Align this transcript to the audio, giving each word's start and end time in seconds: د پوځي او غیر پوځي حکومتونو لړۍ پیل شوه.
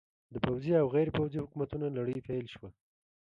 د 0.33 0.35
پوځي 0.45 0.71
او 0.81 0.87
غیر 0.95 1.07
پوځي 1.17 1.37
حکومتونو 1.43 1.85
لړۍ 1.97 2.17
پیل 2.27 2.45
شوه. 2.53 2.69